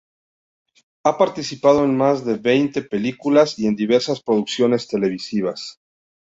[1.05, 5.77] Ha participado en más de veinte películas y en diversas producciones televisivas.